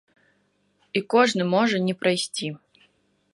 І 0.99 1.03
кожны 1.15 1.43
можа 1.55 1.77
не 1.89 1.95
прайсці. 2.05 2.47